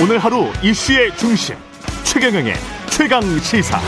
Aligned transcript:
오늘 0.00 0.18
하루 0.18 0.46
이슈의 0.62 1.16
중심 1.16 1.56
최경영의 2.04 2.54
최강 2.88 3.20
시사. 3.40 3.80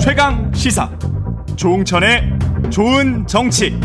최강 0.00 0.52
시사 0.52 0.90
조웅천의 1.54 2.38
좋은 2.70 3.24
정치. 3.28 3.78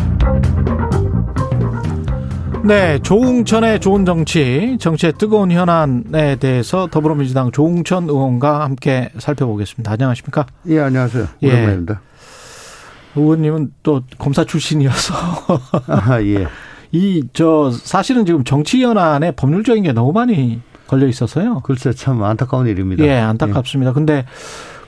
네, 2.64 2.98
조웅천의 3.04 3.80
좋은 3.80 4.05
정치, 4.05 4.76
정치의 4.80 5.14
뜨거운 5.20 5.52
현안에 5.52 6.38
대해서 6.38 6.88
더불어민주당 6.88 7.52
조웅천 7.52 8.10
의원과 8.10 8.62
함께 8.62 9.12
살펴보겠습니다. 9.20 9.92
안녕하십니까? 9.92 10.48
예, 10.70 10.80
안녕하세요. 10.80 11.28
예. 11.44 11.48
오랜만입니다. 11.48 12.02
의원님은 13.16 13.74
또 13.84 14.02
검사 14.18 14.44
출신이어서 14.46 15.14
아, 15.88 16.22
예. 16.22 16.48
이 16.92 17.23
저 17.34 17.72
사실은 17.72 18.26
지금 18.26 18.44
정치 18.44 18.84
현안에 18.84 19.32
법률적인 19.32 19.84
게 19.84 19.92
너무 19.92 20.12
많이 20.14 20.62
걸려 20.88 21.08
있어서요. 21.08 21.62
글쎄 21.62 21.92
참 21.94 22.23
안타까운 22.23 22.68
일입니다. 22.68 23.04
예, 23.06 23.14
안타깝습니다. 23.18 23.92
근데 23.94 24.26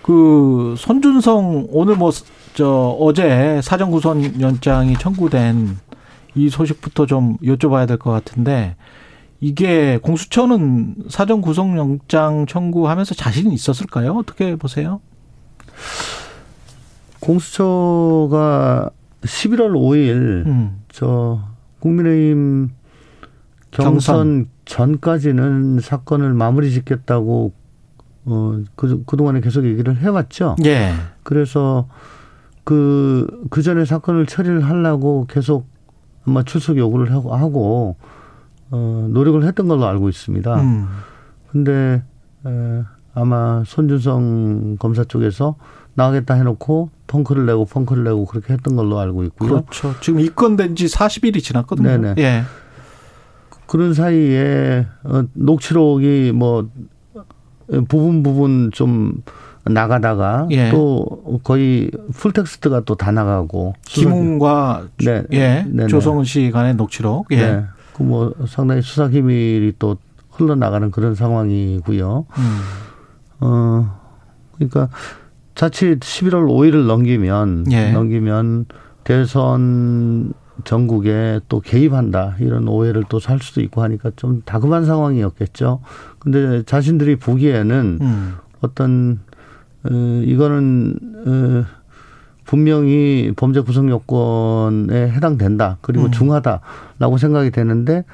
그 0.03 0.75
손준성 0.77 1.67
오늘 1.71 1.95
뭐 1.95 2.11
저 2.53 2.97
어제 2.99 3.59
사전 3.61 3.91
구속 3.91 4.19
연장이 4.41 4.97
청구된 4.97 5.77
이 6.33 6.49
소식부터 6.49 7.05
좀 7.05 7.37
여쭤봐야 7.43 7.87
될 7.87 7.97
것 7.99 8.09
같은데 8.09 8.75
이게 9.41 9.99
공수처는 10.01 10.95
사전 11.09 11.41
구속 11.41 11.77
영장 11.77 12.47
청구하면서 12.47 13.13
자신이 13.13 13.53
있었을까요? 13.53 14.13
어떻게 14.15 14.55
보세요? 14.55 15.01
공수처가 17.27 18.89
11월 19.21 19.73
5일 19.73 20.45
음. 20.45 20.81
저 20.89 21.41
국민의힘 21.79 22.69
경선 23.71 24.47
전까지는 24.63 25.81
사건을 25.81 26.33
마무리 26.33 26.71
짓겠다고 26.71 27.51
어, 28.25 28.59
그, 28.75 29.03
그동안에 29.05 29.41
계속 29.41 29.65
얘기를 29.65 29.97
해 29.97 30.07
왔죠. 30.07 30.55
예. 30.65 30.91
그래서 31.23 31.87
그, 32.63 33.45
그 33.49 33.61
전에 33.61 33.85
사건을 33.85 34.25
처리를 34.25 34.65
하려고 34.65 35.25
계속 35.29 35.67
아마 36.25 36.43
출석 36.43 36.77
요구를 36.77 37.11
하고, 37.13 37.33
하고 37.33 37.95
어, 38.71 39.07
노력을 39.11 39.41
했던 39.43 39.67
걸로 39.67 39.85
알고 39.85 40.09
있습니다. 40.09 40.61
음. 40.61 40.87
근데 41.51 42.03
에, 42.45 42.83
아마 43.13 43.63
손준성 43.65 44.77
검사 44.77 45.03
쪽에서 45.03 45.55
나가겠다 45.97 46.35
해놓고 46.35 46.89
펑크를 47.07 47.45
내고 47.47 47.65
펑크를 47.65 48.03
내고 48.03 48.25
그렇게 48.25 48.53
했던 48.53 48.75
걸로 48.75 48.99
알고 48.99 49.23
있고요. 49.25 49.49
그렇죠. 49.63 49.95
지금 49.99 50.19
입건된 50.19 50.75
지 50.75 50.85
40일이 50.85 51.41
지났거든요. 51.43 51.89
네네. 51.89 52.15
예. 52.19 52.43
그런 53.65 53.93
사이에 53.93 54.85
어, 55.03 55.23
녹취록이 55.33 56.31
뭐 56.35 56.69
부분 57.87 58.21
부분 58.23 58.69
좀 58.73 59.23
나가다가 59.65 60.47
예. 60.51 60.69
또 60.69 61.39
거의 61.43 61.89
풀텍스트가 62.13 62.81
또 62.81 62.95
다 62.95 63.11
나가고 63.11 63.73
김웅과 63.85 64.87
네. 64.99 65.23
예. 65.33 65.63
네네. 65.67 65.87
조성은 65.87 66.23
씨 66.23 66.51
간의 66.51 66.75
녹취록. 66.75 67.25
예. 67.31 67.35
네. 67.37 67.65
그 67.93 68.03
뭐 68.03 68.31
상당히 68.47 68.83
수사 68.83 69.07
기밀이 69.07 69.73
또 69.79 69.97
흘러나가는 70.29 70.91
그런 70.91 71.15
상황이고요. 71.15 72.25
음. 72.37 72.59
어 73.39 73.99
그러니까 74.55 74.89
자칫 75.57 75.99
11월 76.01 76.47
5일을 76.47 76.85
넘기면 76.85 77.65
예. 77.71 77.91
넘기면 77.91 78.65
대선 79.03 80.31
전국에 80.63 81.39
또 81.49 81.59
개입한다 81.61 82.35
이런 82.39 82.67
오해를 82.67 83.03
또 83.09 83.19
살 83.19 83.39
수도 83.39 83.61
있고 83.61 83.81
하니까 83.81 84.11
좀 84.15 84.43
다급한 84.45 84.85
상황이었겠죠. 84.85 85.79
근데 86.19 86.61
자신들이 86.61 87.15
보기에는 87.15 87.97
음. 87.99 88.35
어떤 88.61 89.19
어, 89.83 89.89
이거는 90.25 90.99
어, 91.25 91.65
분명히 92.45 93.33
범죄 93.35 93.59
구성 93.61 93.89
요건에 93.89 95.09
해당된다 95.09 95.79
그리고 95.81 96.05
음. 96.05 96.11
중하다라고 96.11 97.17
생각이 97.17 97.49
되는데 97.49 98.05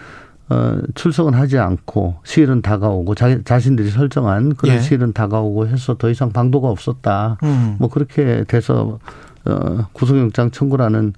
어, 0.49 0.77
출석은 0.95 1.33
하지 1.33 1.57
않고 1.57 2.15
시일은 2.23 2.61
다가오고 2.61 3.15
자, 3.15 3.39
자신들이 3.43 3.89
설정한 3.89 4.55
그런 4.55 4.75
예. 4.75 4.81
시일은 4.81 5.13
다가오고 5.13 5.67
해서 5.67 5.95
더 5.95 6.09
이상 6.09 6.31
방도가 6.31 6.67
없었다. 6.69 7.37
음. 7.43 7.77
뭐 7.79 7.89
그렇게 7.89 8.43
돼서 8.47 8.99
어, 9.45 9.87
구속영장 9.93 10.51
청구라는 10.51 11.13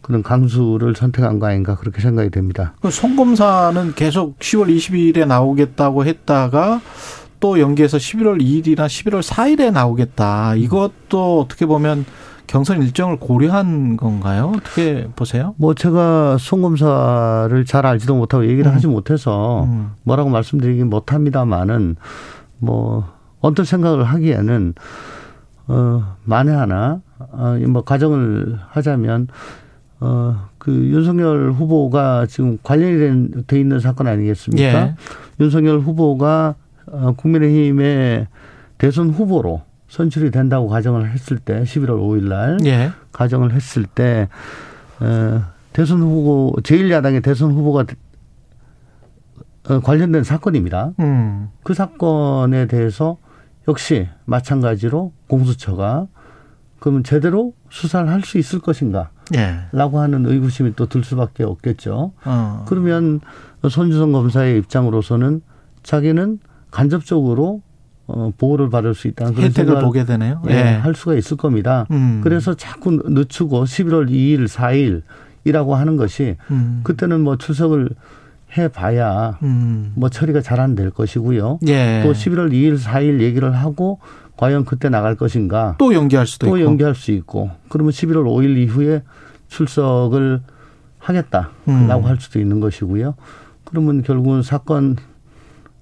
그런 0.00 0.22
강수를 0.22 0.96
선택한 0.96 1.38
거 1.38 1.46
아닌가 1.46 1.76
그렇게 1.76 2.00
생각이 2.00 2.30
됩니다. 2.30 2.74
그 2.80 2.90
송검사는 2.90 3.94
계속 3.94 4.38
10월 4.38 4.76
20일에 4.76 5.26
나오겠다고 5.26 6.04
했다가 6.04 6.80
또 7.38 7.60
연기해서 7.60 7.98
11월 7.98 8.40
2일이나 8.40 8.86
11월 8.86 9.22
4일에 9.22 9.72
나오겠다. 9.72 10.54
이것도 10.56 11.40
어떻게 11.40 11.66
보면 11.66 12.04
경선 12.52 12.82
일정을 12.82 13.16
고려한 13.16 13.96
건가요? 13.96 14.52
어떻게 14.54 15.08
보세요? 15.16 15.54
뭐 15.56 15.72
제가 15.72 16.36
송 16.38 16.60
검사를 16.60 17.64
잘 17.64 17.86
알지도 17.86 18.14
못하고 18.14 18.44
얘기를 18.44 18.70
음. 18.70 18.74
하지 18.74 18.86
못해서 18.88 19.64
음. 19.64 19.92
뭐라고 20.02 20.28
말씀드리긴 20.28 20.90
못합니다만은 20.90 21.96
뭐 22.58 23.10
어떤 23.40 23.64
생각을 23.64 24.04
하기에는 24.04 24.74
어 25.68 26.16
만에 26.24 26.52
하나 26.52 27.00
어뭐 27.32 27.84
가정을 27.84 28.58
하자면 28.68 29.28
어그 30.00 30.90
윤석열 30.90 31.52
후보가 31.52 32.26
지금 32.26 32.58
관련이 32.62 32.98
된- 32.98 33.44
돼 33.46 33.60
있는 33.60 33.80
사건 33.80 34.08
아니겠습니까? 34.08 34.62
예. 34.62 34.94
윤석열 35.40 35.78
후보가 35.78 36.56
어, 36.88 37.14
국민의힘의 37.16 38.26
대선 38.76 39.08
후보로 39.08 39.62
선출이 39.92 40.30
된다고 40.30 40.68
가정을 40.68 41.10
했을 41.10 41.38
때 41.38 41.64
11월 41.64 42.00
5일 42.00 42.22
날 42.26 42.56
예. 42.64 42.92
가정을 43.12 43.52
했을 43.52 43.84
때 43.84 44.26
어, 45.00 45.42
대선 45.74 46.00
후보 46.00 46.54
제1야당의 46.62 47.22
대선 47.22 47.52
후보가 47.52 47.84
어, 49.68 49.80
관련된 49.80 50.24
사건입니다. 50.24 50.92
음. 50.98 51.50
그 51.62 51.74
사건에 51.74 52.66
대해서 52.68 53.18
역시 53.68 54.08
마찬가지로 54.24 55.12
공수처가 55.28 56.06
그러면 56.80 57.04
제대로 57.04 57.52
수사를 57.68 58.08
할 58.08 58.22
수 58.22 58.38
있을 58.38 58.60
것인가라고 58.60 59.10
예. 59.36 59.68
하는 60.00 60.24
의구심이 60.24 60.74
또 60.74 60.86
들 60.86 61.04
수밖에 61.04 61.44
없겠죠. 61.44 62.12
어. 62.24 62.64
그러면 62.66 63.20
손주성 63.68 64.12
검사의 64.12 64.56
입장으로서는 64.56 65.42
자기는 65.82 66.38
간접적으로 66.70 67.60
어, 68.06 68.30
보호를 68.36 68.68
받을 68.70 68.94
수 68.94 69.08
있다는 69.08 69.34
그런 69.34 69.48
혜택을 69.50 69.80
보게 69.80 70.04
되네요. 70.04 70.42
예, 70.48 70.52
예. 70.52 70.62
할 70.74 70.94
수가 70.94 71.14
있을 71.14 71.36
겁니다. 71.36 71.86
음. 71.90 72.20
그래서 72.22 72.54
자꾸 72.54 72.90
늦추고 73.04 73.64
11월 73.64 74.10
2일, 74.10 74.48
4일이라고 75.44 75.70
하는 75.72 75.96
것이 75.96 76.36
음. 76.50 76.80
그때는 76.82 77.20
뭐 77.20 77.36
출석을 77.36 77.90
해봐야 78.56 79.38
음. 79.42 79.92
뭐 79.94 80.08
처리가 80.10 80.40
잘 80.42 80.60
안 80.60 80.74
될 80.74 80.90
것이고요. 80.90 81.60
예. 81.68 82.02
또 82.04 82.12
11월 82.12 82.52
2일, 82.52 82.78
4일 82.78 83.20
얘기를 83.20 83.54
하고 83.54 83.98
과연 84.36 84.64
그때 84.64 84.88
나갈 84.88 85.14
것인가 85.16 85.76
또 85.78 85.94
연기할 85.94 86.26
수도 86.26 86.48
또 86.48 86.56
있고. 86.58 86.66
연기할 86.68 86.94
수 86.94 87.12
있고 87.12 87.50
그러면 87.68 87.92
11월 87.92 88.24
5일 88.24 88.56
이후에 88.58 89.02
출석을 89.48 90.40
하겠다라고 90.98 91.50
음. 91.68 92.04
할 92.04 92.16
수도 92.20 92.40
있는 92.40 92.60
것이고요. 92.60 93.14
그러면 93.64 94.02
결국은 94.02 94.42
사건 94.42 94.96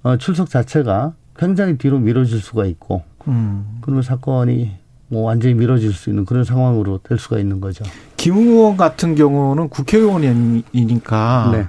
어, 0.02 0.16
출석 0.16 0.48
자체가 0.50 1.14
굉장히 1.40 1.78
뒤로 1.78 1.98
미뤄질 1.98 2.38
수가 2.40 2.66
있고 2.66 3.02
음. 3.26 3.78
그러면 3.80 4.02
사건이 4.02 4.72
뭐 5.08 5.22
완전히 5.22 5.54
미뤄질 5.54 5.92
수 5.92 6.10
있는 6.10 6.26
그런 6.26 6.44
상황으로 6.44 7.00
될 7.02 7.18
수가 7.18 7.38
있는 7.38 7.60
거죠. 7.60 7.82
김 8.16 8.36
의원 8.36 8.76
같은 8.76 9.14
경우는 9.14 9.70
국회의원이니까 9.70 11.50
네. 11.52 11.66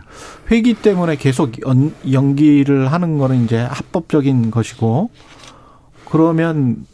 회기 0.52 0.74
때문에 0.74 1.16
계속 1.16 1.66
연, 1.66 1.94
연기를 2.12 2.92
하는 2.92 3.18
거는 3.18 3.46
이제 3.46 3.62
합법적인 3.62 4.52
것이고 4.52 5.10
그러면 6.12 6.86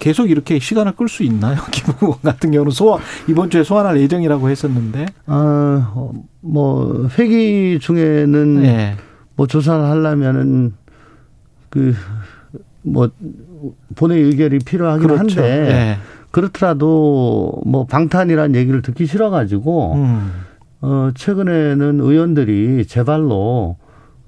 계속 0.00 0.28
이렇게 0.28 0.58
시간을 0.58 0.96
끌 0.96 1.08
수 1.08 1.22
있나요? 1.22 1.56
김 1.70 1.94
의원 2.02 2.20
같은 2.20 2.50
경우는 2.50 2.72
소환 2.72 3.00
이번 3.28 3.50
주에 3.50 3.62
소환할 3.62 4.00
예정이라고 4.00 4.50
했었는데. 4.50 5.06
아, 5.26 5.92
어, 5.94 6.12
뭐 6.40 7.08
회기 7.18 7.78
중에는 7.80 8.64
예. 8.64 8.96
뭐 9.36 9.46
조사를 9.46 9.82
하려면은 9.82 10.74
그 11.70 11.94
뭐 12.86 13.10
본회의 13.96 14.22
의결이 14.22 14.60
필요하긴 14.60 15.08
그렇죠. 15.08 15.40
한데 15.40 15.70
예. 15.70 15.98
그렇더라도 16.30 17.60
뭐 17.66 17.86
방탄이라는 17.86 18.54
얘기를 18.54 18.82
듣기 18.82 19.06
싫어가지고 19.06 19.94
음. 19.94 20.32
어 20.80 21.10
최근에는 21.14 22.00
의원들이 22.00 22.86
제발로 22.86 23.76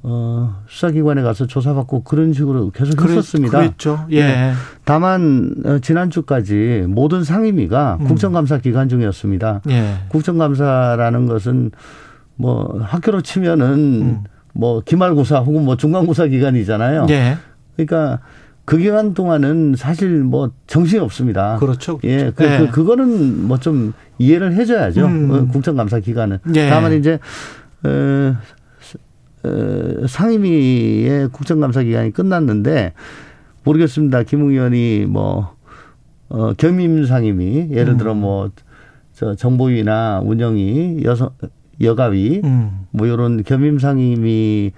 어, 0.03 0.63
수사기관에 0.69 1.23
가서 1.23 1.47
조사받고 1.47 2.05
그런 2.05 2.33
식으로 2.33 2.71
계속 2.71 2.97
그랬, 2.97 3.11
했었습니다. 3.11 3.59
그랬죠. 3.59 4.07
예. 4.11 4.23
네. 4.23 4.53
다만 4.85 5.55
어, 5.65 5.79
지난주까지 5.81 6.85
모든 6.89 7.25
상임위가 7.25 7.99
음. 8.01 8.07
국정감사 8.07 8.59
기간 8.59 8.89
중이었습니다. 8.89 9.63
예. 9.71 9.95
국정감사라는 10.09 11.27
것은 11.27 11.73
뭐 12.37 12.79
학교로 12.81 13.23
치면은 13.23 13.67
음. 13.75 14.25
뭐 14.55 14.81
기말고사 14.81 15.41
혹은 15.41 15.65
뭐 15.65 15.77
중간고사 15.77 16.29
기간이잖아요. 16.29 17.07
예. 17.11 17.37
그러니까 17.77 18.21
그 18.69 18.77
기간 18.77 19.15
동안은 19.15 19.77
사실 19.79 20.23
뭐 20.23 20.51
정신이 20.67 21.01
없습니다. 21.01 21.57
그렇죠. 21.59 21.97
그렇죠. 21.97 22.07
예, 22.07 22.33
그, 22.37 22.45
예. 22.45 22.59
그, 22.59 22.71
그거는 22.71 23.49
뭐 23.49 23.57
좀 23.57 23.95
이해를 24.19 24.53
해줘야죠. 24.53 25.07
음. 25.07 25.31
어, 25.31 25.47
국정감사 25.51 26.01
기간은. 26.01 26.39
예. 26.55 26.69
다만 26.69 26.93
이제 26.93 27.19
어, 27.83 28.37
어, 29.45 30.07
상임위의 30.07 31.31
국정감사 31.31 31.83
기간이 31.83 32.11
끝났는데 32.11 32.93
모르겠습니다. 33.65 34.25
김웅 34.25 34.51
의원이 34.51 35.07
뭐 35.09 35.55
어, 36.29 36.53
겸임 36.53 37.07
상임위 37.07 37.69
예를 37.71 37.97
들어 37.97 38.13
음. 38.13 38.21
뭐저 38.21 39.35
정보위나 39.39 40.21
운영위 40.23 41.05
여성 41.05 41.31
여가위 41.81 42.43
음. 42.45 42.81
뭐 42.91 43.07
이런 43.07 43.43
겸임 43.45 43.79
상임위 43.79 44.73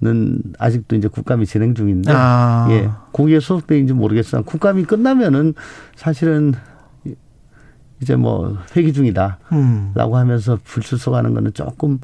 는 0.00 0.42
아직도 0.58 0.96
이제 0.96 1.06
국감이 1.08 1.46
진행 1.46 1.74
중인데 1.74 2.12
아. 2.12 2.66
예 2.70 2.90
거기에 3.12 3.38
소속돼인지 3.38 3.92
모르겠으나 3.92 4.42
국감이 4.42 4.84
끝나면은 4.84 5.54
사실은 5.94 6.52
이제 8.02 8.16
뭐 8.16 8.58
회기 8.76 8.92
중이다라고 8.92 9.38
음. 9.52 9.92
하면서 9.94 10.58
불출석하는 10.64 11.32
거는 11.32 11.54
조금 11.54 12.00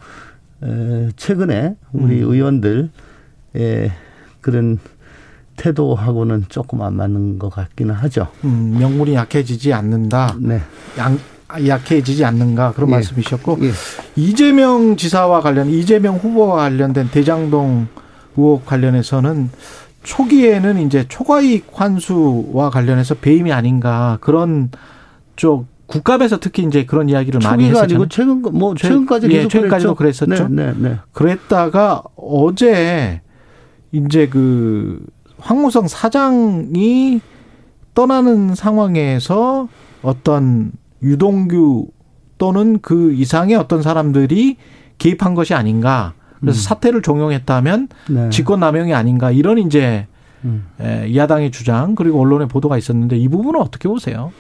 에, 0.62 1.10
최근에 1.16 1.76
우리 1.92 2.22
음. 2.22 2.32
의원들의 2.32 2.90
그런 4.40 4.78
태도하고는 5.56 6.44
조금 6.48 6.81
안 6.81 6.94
맞는 6.96 7.38
것 7.38 7.50
같기는 7.50 7.94
하죠. 7.94 8.28
음, 8.44 8.76
명분이 8.78 9.14
약해지지 9.14 9.75
않는다. 9.75 10.36
네. 10.40 10.60
양, 10.96 11.19
약해지지 11.67 12.25
않는가 12.25 12.73
그런 12.73 12.91
예. 12.91 12.94
말씀이셨고 12.94 13.58
예. 13.62 13.70
이재명 14.17 14.97
지사와 14.97 15.41
관련 15.41 15.69
이재명 15.69 16.17
후보와 16.17 16.56
관련된 16.56 17.11
대장동 17.11 17.88
의혹 18.37 18.67
관련해서는 18.67 19.50
초기에는 20.02 20.79
이제 20.81 21.05
초과이익 21.08 21.67
환수와 21.73 22.70
관련해서 22.70 23.14
배임이 23.17 23.52
아닌가 23.52 24.19
그런 24.20 24.70
쪽 25.37 25.67
국감에서 25.87 26.38
특히 26.38 26.62
이제 26.62 26.85
그런 26.85 27.08
이야기를 27.08 27.41
많이. 27.43 27.76
아니고 27.76 28.06
최근 28.08 28.43
뭐 28.43 28.75
최근까지 28.76 29.29
예, 29.32 29.49
최근까지도 29.49 29.96
그랬었죠. 29.96 30.49
네, 30.49 30.73
네, 30.73 30.75
네. 30.79 30.99
그랬다가 31.12 32.03
어제 32.14 33.20
이제 33.91 34.29
그 34.29 35.05
황무성 35.38 35.88
사장이 35.88 37.20
떠나는 37.94 38.55
상황에서 38.55 39.69
어떤 40.03 40.70
유동규 41.02 41.88
또는 42.38 42.79
그 42.81 43.12
이상의 43.12 43.56
어떤 43.56 43.82
사람들이 43.82 44.56
개입한 44.99 45.35
것이 45.35 45.55
아닌가. 45.55 46.14
그래서 46.41 46.58
음. 46.58 46.62
사태를 46.62 47.02
종용했다면 47.02 47.88
네. 48.08 48.31
직권남용이 48.31 48.94
아닌가 48.94 49.31
이런 49.31 49.58
이제 49.58 50.06
음. 50.44 50.64
에, 50.81 51.14
야당의 51.14 51.50
주장 51.50 51.94
그리고 51.94 52.20
언론의 52.20 52.49
보도가 52.49 52.79
있었는데 52.79 53.19
이 53.19 53.29
부분은 53.29 53.61
어떻게 53.61 53.88
보세요? 53.88 54.32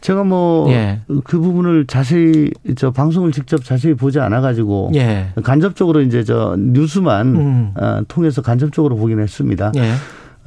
제가 0.00 0.22
뭐그 0.22 0.70
예. 0.70 1.00
그 1.24 1.40
부분을 1.40 1.86
자세히 1.86 2.50
저 2.76 2.92
방송을 2.92 3.32
직접 3.32 3.64
자세히 3.64 3.94
보지 3.94 4.20
않아 4.20 4.40
가지고 4.40 4.92
예. 4.94 5.30
간접적으로 5.42 6.02
이제 6.02 6.22
저 6.22 6.56
뉴스만 6.56 7.26
음. 7.34 7.74
어, 7.76 8.02
통해서 8.06 8.42
간접적으로 8.42 8.96
보긴 8.96 9.18
했습니다. 9.18 9.72
예. 9.76 9.92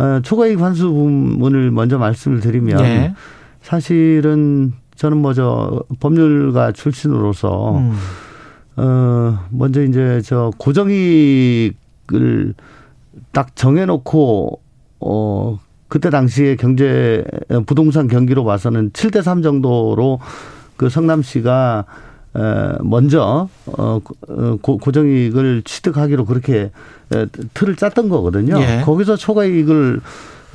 어, 0.02 0.22
초과이익 0.22 0.62
환수 0.62 0.90
부분을 0.90 1.72
먼저 1.72 1.98
말씀을 1.98 2.40
드리면 2.40 2.80
예. 2.80 3.14
사실은 3.62 4.74
저는 4.96 5.18
뭐 5.18 5.34
저 5.34 5.84
법률가 6.00 6.72
출신으로서 6.72 7.78
음. 7.78 7.94
어 8.76 9.40
먼저 9.50 9.84
이제 9.84 10.22
저 10.24 10.52
고정이익을 10.58 12.54
딱 13.32 13.56
정해놓고 13.56 14.60
어 15.00 15.60
그때 15.88 16.10
당시에 16.10 16.56
경제 16.56 17.24
부동산 17.66 18.08
경기로 18.08 18.44
봐서는 18.46 18.92
7대 18.92 19.22
3 19.22 19.42
정도로 19.44 20.20
그 20.76 20.90
성남시가 20.90 21.86
에 22.36 22.40
먼저 22.82 23.48
어 23.68 24.00
고정이익을 24.62 25.62
취득하기로 25.66 26.26
그렇게 26.26 26.72
틀을 27.54 27.76
짰던 27.76 28.10
거거든요. 28.10 28.60
예. 28.60 28.82
거기서 28.84 29.18
초과이익을 29.18 30.02
어, 30.02 30.02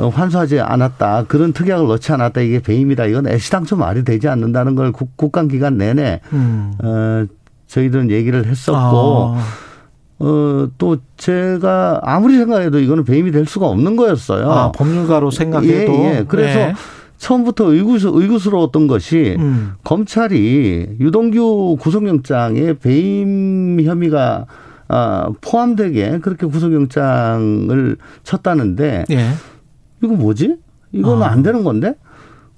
환수하지 0.07 0.61
않았다. 0.61 1.25
그런 1.25 1.53
특약을 1.53 1.89
넣지 1.89 2.13
않았다. 2.13 2.41
이게 2.41 2.61
배임이다. 2.61 3.07
이건 3.07 3.27
애시당초 3.27 3.77
말이 3.77 4.05
되지 4.05 4.29
않는다는 4.29 4.75
걸 4.75 4.93
국, 4.93 5.33
감 5.33 5.49
기간 5.49 5.77
내내 5.77 6.21
음. 6.33 6.73
어, 6.83 7.27
저희들은 7.67 8.11
얘기를 8.11 8.47
했었고 8.47 9.35
아. 9.37 9.45
어, 10.21 10.69
또 10.79 10.97
제가 11.17 12.01
아무리 12.03 12.37
생각해도 12.37 12.81
이거는 12.81 13.05
배임이 13.05 13.31
될 13.31 13.47
수가 13.47 13.67
없는 13.67 13.97
거였어요. 13.97 14.51
아, 14.51 14.73
법률가로 14.73 15.31
생각해도. 15.31 15.93
예, 15.93 16.19
예. 16.19 16.25
그래서 16.27 16.59
네. 16.59 16.75
처음부터 17.19 17.73
의구스, 17.73 18.09
의구스러웠던 18.13 18.87
것이 18.87 19.37
음. 19.39 19.75
검찰이 19.85 20.97
유동규 21.01 21.77
구속영장에 21.81 22.75
배임 22.75 23.81
혐의가 23.81 24.47
아, 24.89 25.29
포함되게 25.41 26.19
그렇게 26.21 26.47
구속영장을 26.47 27.97
쳤다는데 28.23 29.05
예. 29.11 29.29
이거 30.03 30.15
뭐지? 30.15 30.57
이거는 30.93 31.23
아. 31.23 31.29
안 31.29 31.43
되는 31.43 31.65
건데? 31.65 31.95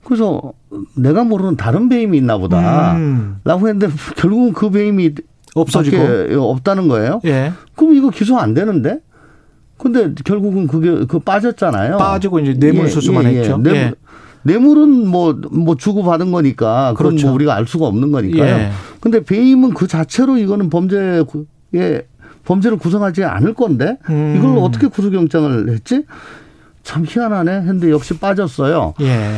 그래서 0.04 0.52
내가 0.96 1.24
모르는 1.24 1.56
다른 1.56 1.88
배임이 1.88 2.16
있나 2.18 2.38
보다. 2.38 2.94
음. 2.96 3.36
라고 3.44 3.68
했는데 3.68 3.94
결국은 4.16 4.52
그 4.52 4.70
배임이 4.70 5.14
없어지고 5.54 6.50
없다는 6.50 6.88
거예요. 6.88 7.20
예. 7.24 7.52
그럼 7.74 7.94
이거 7.94 8.10
기소 8.10 8.38
안 8.38 8.54
되는데? 8.54 9.00
근데 9.76 10.14
결국은 10.24 10.66
그게 10.66 11.06
그 11.06 11.18
빠졌잖아요. 11.18 11.96
빠지고 11.96 12.38
이제 12.40 12.54
뇌물 12.54 12.84
예, 12.84 12.88
수수만 12.88 13.24
예, 13.24 13.34
예. 13.34 13.38
했죠. 13.38 13.56
뇌물, 13.56 13.78
예. 13.78 13.92
뇌물은 14.42 15.08
뭐, 15.08 15.38
뭐 15.50 15.74
주고 15.74 16.02
받은 16.02 16.32
거니까. 16.32 16.92
그건 16.96 17.12
그렇죠. 17.12 17.28
뭐 17.28 17.34
우리가 17.34 17.54
알 17.54 17.66
수가 17.66 17.86
없는 17.86 18.12
거니까요. 18.12 18.44
예. 18.44 18.70
근데 19.00 19.24
배임은 19.24 19.74
그 19.74 19.86
자체로 19.86 20.36
이거는 20.36 20.70
범죄에 20.70 21.24
범죄를 22.44 22.78
구성하지 22.78 23.24
않을 23.24 23.54
건데 23.54 23.98
음. 24.08 24.34
이걸 24.38 24.58
어떻게 24.58 24.86
구속영장을 24.86 25.70
했지? 25.70 26.04
참 26.82 27.04
희한하네 27.06 27.52
했는데 27.52 27.90
역시 27.90 28.18
빠졌어요. 28.18 28.94
예. 29.00 29.36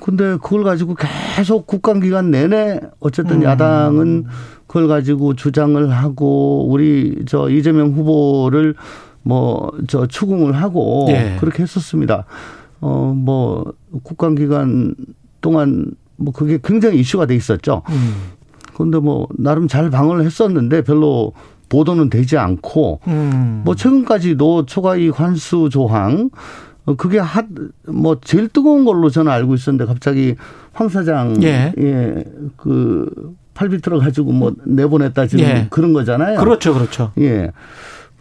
근데 0.00 0.36
그걸 0.36 0.64
가지고 0.64 0.94
계속 1.36 1.66
국감 1.66 2.00
기간 2.00 2.30
내내 2.30 2.80
어쨌든 3.00 3.38
음. 3.38 3.42
야당은 3.42 4.24
그걸 4.66 4.88
가지고 4.88 5.34
주장을 5.34 5.90
하고 5.90 6.66
우리 6.70 7.24
저 7.26 7.48
이재명 7.50 7.92
후보를 7.92 8.74
뭐 9.22 9.70
저 9.88 10.06
추궁을 10.06 10.52
하고 10.54 11.06
예. 11.10 11.36
그렇게 11.40 11.62
했었습니다. 11.62 12.24
어 12.80 13.12
뭐 13.14 13.72
국감 14.02 14.34
기간 14.36 14.94
동안 15.40 15.90
뭐 16.16 16.32
그게 16.32 16.58
굉장히 16.62 17.00
이슈가 17.00 17.26
돼 17.26 17.34
있었죠. 17.34 17.82
음. 17.90 18.14
근데 18.74 18.98
뭐 18.98 19.26
나름 19.36 19.66
잘 19.68 19.90
방어를 19.90 20.24
했었는데 20.24 20.82
별로 20.82 21.32
보도는 21.68 22.10
되지 22.10 22.38
않고 22.38 23.00
음. 23.06 23.62
뭐 23.64 23.74
최근까지도 23.74 24.66
초과이익 24.66 25.18
환수 25.18 25.68
조항 25.70 26.30
어, 26.86 26.96
그게 26.96 27.18
핫뭐 27.18 28.20
제일 28.22 28.48
뜨거운 28.48 28.84
걸로 28.84 29.10
저는 29.10 29.30
알고 29.30 29.54
있었는데 29.54 29.84
갑자기 29.84 30.34
황 30.72 30.88
사장 30.88 31.42
예. 31.42 31.72
예. 31.78 32.24
그 32.56 33.34
팔비틀어 33.54 33.98
가지고 33.98 34.32
뭐 34.32 34.54
내보냈다 34.64 35.26
지금 35.26 35.44
예. 35.44 35.66
그런 35.70 35.92
거잖아요. 35.92 36.38
그렇죠. 36.38 36.72
그렇죠. 36.72 37.12
예. 37.18 37.50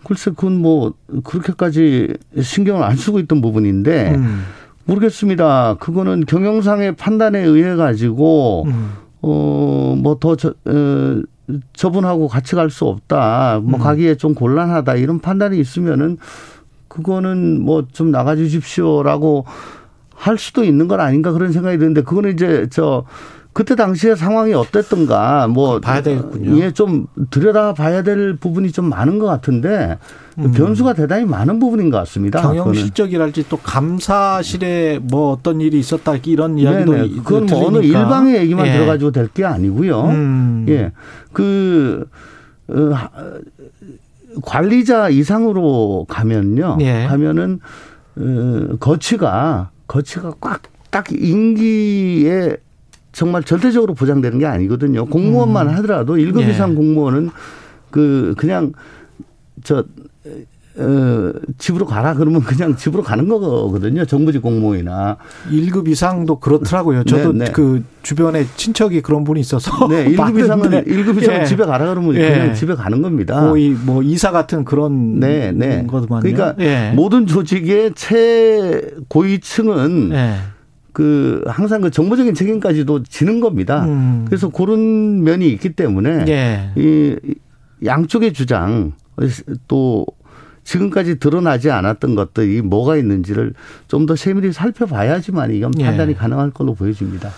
글쎄 0.03 0.31
그건 0.31 0.61
뭐 0.61 0.93
그렇게까지 1.23 2.13
신경을 2.41 2.83
안 2.83 2.95
쓰고 2.95 3.19
있던 3.19 3.41
부분인데 3.41 4.15
음. 4.15 4.43
모르겠습니다. 4.85 5.75
그거는 5.79 6.25
경영상의 6.25 6.95
판단에 6.95 7.39
의해 7.39 7.75
가지고 7.75 8.65
음. 8.67 8.91
어뭐더 9.21 10.31
어, 10.65 11.21
저분하고 11.73 12.27
같이 12.27 12.55
갈 12.55 12.69
수 12.69 12.85
없다. 12.85 13.61
뭐 13.63 13.79
음. 13.79 13.83
가기에 13.83 14.15
좀 14.15 14.33
곤란하다. 14.33 14.95
이런 14.95 15.19
판단이 15.19 15.59
있으면은 15.59 16.17
그거는 16.87 17.61
뭐 17.61 17.83
좀 17.93 18.11
나가 18.11 18.35
주십시오라고 18.35 19.45
할 20.13 20.37
수도 20.37 20.63
있는 20.63 20.87
건 20.87 20.99
아닌가 20.99 21.31
그런 21.31 21.51
생각이 21.51 21.77
드는데 21.77 22.01
그거는 22.01 22.33
이제 22.33 22.67
저 22.71 23.05
그때 23.57 23.73
당시에 23.73 24.13
상황이 24.13 24.53
어땠던가 24.53 25.47
뭐 25.47 25.79
봐야 25.79 26.03
되겠군요. 26.03 26.59
예, 26.61 26.69
좀 26.69 27.07
들여다 27.31 27.73
봐야 27.73 28.03
될 28.03 28.35
부분이 28.35 28.71
좀 28.71 28.87
많은 28.87 29.17
것 29.17 29.25
같은데 29.25 29.97
음. 30.37 30.51
변수가 30.51 30.93
대단히 30.93 31.25
많은 31.25 31.57
부분인 31.57 31.89
것 31.89 31.97
같습니다. 31.97 32.39
경영 32.43 32.71
실적이랄지 32.71 33.49
또 33.49 33.57
감사실에 33.57 34.99
뭐 35.01 35.31
어떤 35.31 35.59
일이 35.59 35.79
있었다 35.79 36.17
이런 36.23 36.59
이야기도 36.59 36.91
네네. 36.91 37.07
그건 37.23 37.47
뭐 37.47 37.65
어느 37.65 37.77
일방의 37.79 38.35
얘기만 38.41 38.67
예. 38.67 38.73
들어가지고 38.73 39.09
될 39.09 39.27
게 39.33 39.43
아니고요. 39.43 40.03
음. 40.03 40.65
예, 40.69 40.91
그 41.33 42.07
어, 42.67 42.93
관리자 44.43 45.09
이상으로 45.09 46.05
가면요. 46.07 46.77
예. 46.81 47.07
가면은 47.09 47.59
어, 48.17 48.75
거치가 48.79 49.71
거치가 49.87 50.35
꽉 50.39 50.61
딱 50.89 51.11
임기에 51.11 52.57
정말 53.17 53.41
절대적으로 53.41 53.95
보장되는 53.95 54.37
게 54.37 54.45
아니거든요. 54.45 55.07
공무원만 55.07 55.69
하더라도 55.69 56.17
1급 56.17 56.43
예. 56.43 56.51
이상 56.51 56.75
공무원은 56.75 57.31
그 57.89 58.35
그냥 58.37 58.73
저 59.63 59.83
어, 60.79 61.31
집으로 61.57 61.87
가라 61.87 62.13
그러면 62.13 62.41
그냥 62.41 62.75
집으로 62.75 63.01
가는 63.01 63.27
거거든요. 63.27 64.05
정부직 64.05 64.43
공무원이나. 64.43 65.17
1급 65.49 65.87
이상도 65.87 66.39
그렇더라고요. 66.39 67.05
저도 67.05 67.33
네, 67.33 67.45
네. 67.45 67.51
그 67.51 67.83
주변에 68.03 68.45
친척이 68.55 69.01
그런 69.01 69.23
분이 69.23 69.39
있어서 69.39 69.87
네, 69.87 70.05
1급 70.13 70.39
이상은 70.39 70.69
봤는데, 70.69 70.83
1급 70.83 71.19
이상은 71.19 71.41
예. 71.41 71.45
집에 71.45 71.65
가라 71.65 71.87
그러면 71.87 72.13
예. 72.13 72.29
그냥 72.29 72.53
집에 72.53 72.75
가는 72.75 73.01
겁니다. 73.01 73.39
거의 73.39 73.71
뭐 73.71 74.03
이사 74.03 74.29
같은 74.29 74.63
그런 74.63 75.19
네, 75.19 75.51
네. 75.51 75.87
거더만요. 75.87 76.21
그러니까 76.21 76.53
예. 76.59 76.91
모든 76.95 77.25
조직의 77.25 77.93
최고위층은 79.07 80.11
예. 80.13 80.35
그 80.97 81.43
항상 81.45 81.81
그 81.81 81.91
정보적인 81.91 82.33
책임까지도 82.33 83.03
지는 83.03 83.39
겁니다. 83.39 83.85
음. 83.85 84.25
그래서 84.25 84.49
그런 84.49 85.23
면이 85.23 85.47
있기 85.49 85.73
때문에 85.73 86.25
예. 86.27 86.71
이 86.75 87.15
양쪽의 87.85 88.33
주장 88.33 88.93
또 89.67 90.07
지금까지 90.63 91.19
드러나지 91.19 91.69
않았던 91.69 92.15
것들이 92.15 92.63
뭐가 92.63 92.97
있는지를 92.97 93.53
좀 93.87 94.07
더 94.07 94.15
세밀히 94.15 94.51
살펴봐야지만 94.51 95.53
이건 95.53 95.73
예. 95.77 95.85
판단이 95.85 96.15
가능할 96.15 96.49
걸로 96.49 96.73
보여집니다. 96.73 97.29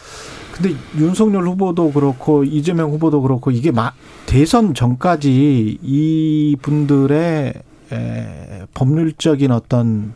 근데 0.53 0.73
윤석열 0.97 1.45
후보도 1.45 1.91
그렇고 1.91 2.45
이재명 2.45 2.91
후보도 2.91 3.21
그렇고 3.21 3.51
이게 3.51 3.71
마, 3.73 3.91
대선 4.25 4.73
전까지 4.73 5.79
이 5.81 6.55
분들의 6.61 7.53
에, 7.91 8.61
법률적인 8.73 9.51
어떤 9.51 10.13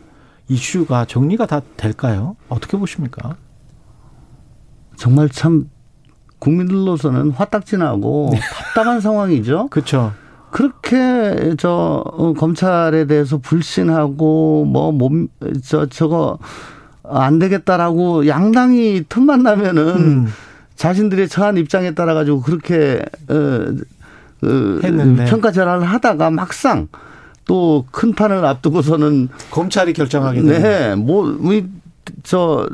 이슈가 0.48 1.06
정리가 1.06 1.46
다 1.46 1.60
될까요? 1.76 2.36
어떻게 2.48 2.76
보십니까? 2.76 3.36
정말 4.96 5.28
참 5.28 5.70
국민들로서는 6.38 7.30
화딱지나고 7.30 8.32
답답한 8.74 9.00
상황이죠. 9.00 9.68
그렇죠. 9.72 10.12
그렇게 10.50 11.54
저 11.58 12.04
어, 12.06 12.32
검찰에 12.34 13.06
대해서 13.06 13.38
불신하고 13.38 14.66
뭐몸저 14.66 15.86
저거 15.90 16.38
안 17.02 17.38
되겠다라고 17.38 18.28
양당이 18.28 19.04
틈만 19.08 19.42
나면은 19.42 19.96
음. 19.96 20.26
자신들의 20.76 21.28
처한 21.28 21.56
입장에 21.56 21.94
따라 21.94 22.14
가지고 22.14 22.40
그렇게 22.40 23.02
어, 23.28 23.34
어, 23.34 24.80
했는데. 24.82 25.24
평가 25.24 25.50
절하를 25.50 25.84
하다가 25.84 26.30
막상 26.30 26.88
또 27.46 27.84
큰 27.90 28.12
판을 28.14 28.44
앞두고서는 28.44 29.28
검찰이 29.50 29.92
결정하게. 29.92 30.40
네, 30.42 30.94
뭐저 30.96 32.68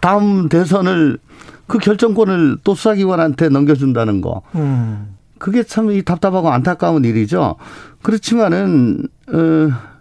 다음 0.00 0.48
대선을 0.48 1.18
그 1.66 1.78
결정권을 1.78 2.58
또 2.64 2.74
수사기관한테 2.74 3.48
넘겨준다는 3.48 4.20
거. 4.20 4.42
음. 4.54 5.14
그게 5.38 5.62
참 5.64 5.90
이 5.90 6.02
답답하고 6.02 6.50
안타까운 6.50 7.04
일이죠. 7.04 7.56
그렇지만은 8.02 9.08
어 9.28 9.92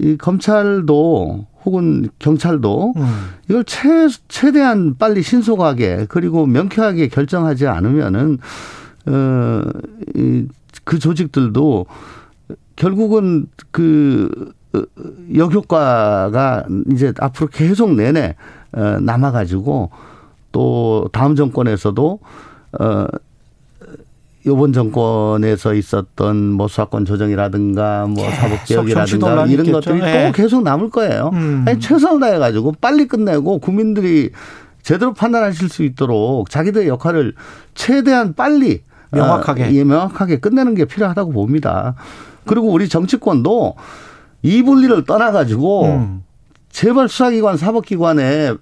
이 0.00 0.16
검찰도 0.16 1.46
혹은 1.64 2.08
경찰도 2.20 2.92
음. 2.96 3.30
이걸 3.48 3.64
최 3.64 4.06
최대한 4.28 4.94
빨리 4.96 5.20
신속하게 5.20 6.06
그리고 6.08 6.46
명쾌하게 6.46 7.08
결정하지 7.08 7.66
않으면은 7.66 8.38
어이그 9.08 10.98
조직들도 11.00 11.86
결국은 12.80 13.46
그 13.70 14.52
어, 14.72 14.82
역효과가 15.36 16.64
이제 16.90 17.12
앞으로 17.20 17.48
계속 17.48 17.94
내내 17.94 18.36
어 18.72 18.98
남아 19.00 19.32
가지고 19.32 19.90
또 20.50 21.06
다음 21.12 21.36
정권에서도 21.36 22.18
어 22.78 23.06
요번 24.46 24.72
정권에서 24.72 25.74
있었던 25.74 26.52
뭐 26.52 26.68
수사권 26.68 27.04
조정이라든가 27.04 28.06
뭐 28.06 28.30
사법 28.30 28.64
개혁이라든가 28.64 29.44
이런 29.46 29.66
있겠죠. 29.66 29.72
것들이 29.72 30.00
예. 30.02 30.26
또 30.26 30.32
계속 30.32 30.62
남을 30.62 30.88
거예요. 30.88 31.30
음. 31.34 31.66
아니 31.68 31.78
최선을 31.78 32.20
다해 32.20 32.38
가지고 32.38 32.72
빨리 32.80 33.06
끝내고 33.06 33.58
국민들이 33.58 34.30
제대로 34.82 35.12
판단하실 35.12 35.68
수 35.68 35.82
있도록 35.82 36.48
자기들의 36.48 36.88
역할을 36.88 37.34
최대한 37.74 38.32
빨리 38.32 38.80
명확하게. 39.10 39.64
아, 39.64 39.72
예, 39.72 39.84
명확하게 39.84 40.38
끝내는 40.40 40.74
게 40.74 40.84
필요하다고 40.84 41.32
봅니다. 41.32 41.94
그리고 42.46 42.68
우리 42.68 42.88
정치권도 42.88 43.76
이 44.42 44.62
분리를 44.62 45.04
떠나 45.04 45.32
가지고 45.32 45.86
음. 45.86 46.24
제발 46.70 47.08
수사기관, 47.08 47.56
사법기관에 47.56 48.54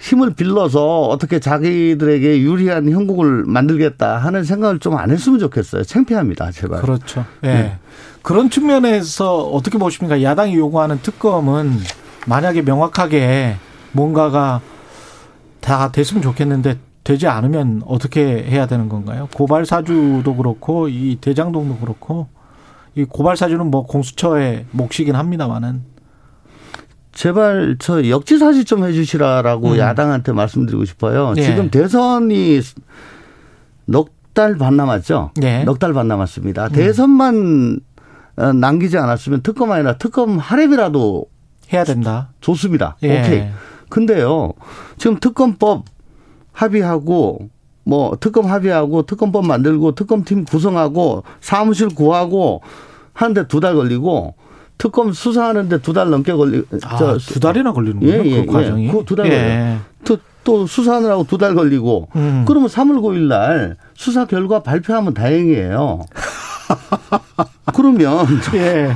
힘을 0.00 0.34
빌려서 0.34 1.02
어떻게 1.02 1.40
자기들에게 1.40 2.40
유리한 2.40 2.88
형국을 2.90 3.44
만들겠다 3.46 4.18
하는 4.18 4.44
생각을 4.44 4.78
좀 4.78 4.94
안 4.96 5.10
했으면 5.10 5.38
좋겠어요. 5.38 5.82
창피합니다, 5.84 6.50
제발. 6.52 6.80
그렇죠. 6.82 7.24
예. 7.44 7.46
네. 7.48 7.78
그런 8.22 8.50
측면에서 8.50 9.42
어떻게 9.44 9.78
보십니까? 9.78 10.22
야당이 10.22 10.56
요구하는 10.56 10.98
특검은 11.02 11.78
만약에 12.26 12.62
명확하게 12.62 13.56
뭔가가 13.92 14.60
다 15.60 15.90
됐으면 15.90 16.22
좋겠는데 16.22 16.78
되지 17.08 17.26
않으면 17.26 17.80
어떻게 17.86 18.20
해야 18.44 18.66
되는 18.66 18.90
건가요? 18.90 19.30
고발 19.32 19.64
사주도 19.64 20.36
그렇고 20.36 20.88
이 20.88 21.16
대장동도 21.18 21.78
그렇고 21.78 22.28
이 22.94 23.04
고발 23.04 23.34
사주는 23.34 23.64
뭐 23.70 23.86
공수처의 23.86 24.66
몫이긴 24.72 25.14
합니다만은 25.14 25.84
제발 27.12 27.76
저 27.78 28.06
역지 28.06 28.38
사지 28.38 28.66
좀 28.66 28.84
해주시라라고 28.84 29.70
음. 29.70 29.78
야당한테 29.78 30.32
말씀드리고 30.32 30.84
싶어요. 30.84 31.32
예. 31.38 31.42
지금 31.42 31.70
대선이 31.70 32.60
넉 33.86 34.18
달 34.34 34.56
반 34.58 34.76
남았죠. 34.76 35.32
예. 35.42 35.64
넉달 35.64 35.94
반 35.94 36.06
남았습니다. 36.08 36.68
대선만 36.68 37.80
어, 38.36 38.52
남기지 38.52 38.98
않았으면 38.98 39.42
특검 39.42 39.72
아니라 39.72 39.96
특검 39.96 40.38
하랩이라도 40.38 41.26
해야 41.72 41.84
된다. 41.84 42.28
좋습니다. 42.42 42.98
예. 43.02 43.20
오케이. 43.20 43.48
근데요, 43.88 44.52
지금 44.98 45.18
특검법 45.18 45.86
합의하고, 46.62 47.48
뭐, 47.84 48.16
특검 48.20 48.46
합의하고, 48.46 49.02
특검법 49.02 49.46
만들고, 49.46 49.94
특검팀 49.94 50.44
구성하고, 50.44 51.22
사무실 51.40 51.88
구하고, 51.88 52.62
하는데 53.14 53.46
두 53.46 53.60
달 53.60 53.74
걸리고, 53.76 54.34
특검 54.76 55.12
수사하는데 55.12 55.78
두 55.82 55.92
달 55.92 56.10
넘게 56.10 56.32
걸리, 56.34 56.64
아, 56.84 57.16
두 57.18 57.40
달이나 57.40 57.72
걸리는군요. 57.72 58.12
예, 58.12 58.24
예, 58.24 58.44
그 58.46 58.52
과정이. 58.52 58.86
예. 58.86 58.90
그거 58.90 59.04
두달 59.04 59.26
예. 59.26 59.30
걸려요. 59.30 59.78
또, 60.04 60.18
또 60.44 60.66
수사하느라고 60.66 61.24
두 61.24 61.38
달 61.38 61.54
걸리고, 61.54 62.08
음. 62.16 62.44
그러면 62.46 62.68
3월 62.68 63.00
9일 63.00 63.28
날 63.28 63.76
수사 63.94 64.24
결과 64.26 64.62
발표하면 64.62 65.14
다행이에요. 65.14 66.00
그러면 67.74 68.26
예. 68.54 68.92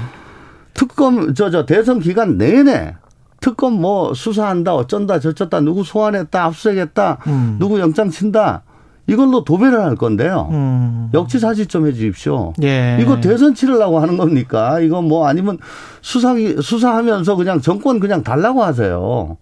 특검 0.75 1.35
저저 1.35 1.65
대선 1.67 2.01
기간 2.01 2.37
내내 2.39 2.95
특검 3.43 3.75
뭐 3.75 4.15
수사한다 4.15 4.75
어쩐다 4.75 5.19
저쩐다 5.19 5.61
누구 5.61 5.85
소환했다 5.85 6.45
압수수색했다 6.45 7.19
음. 7.27 7.57
누구 7.59 7.81
영장 7.81 8.09
친다 8.09 8.63
이걸로 9.09 9.43
도배를 9.43 9.83
할 9.83 9.97
건데요. 9.97 10.49
음. 10.53 11.11
역지사지 11.13 11.67
좀 11.67 11.89
해주십시오. 11.89 12.55
예. 12.63 12.99
이거 13.01 13.21
대선 13.21 13.53
치르려고 13.53 13.99
하는 13.99 14.17
겁니까? 14.17 14.79
이거 14.79 15.03
뭐 15.03 15.27
아니면 15.27 15.59
수사 16.01 16.35
수사하면서 16.37 17.35
그냥 17.35 17.61
정권 17.61 17.99
그냥 17.99 18.23
달라고 18.23 18.63
하세요. 18.63 19.37